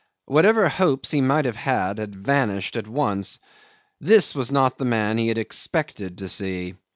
[0.25, 3.37] Whatever hopes he might have had vanished at once.
[3.99, 6.73] This was not the man he had expected to see.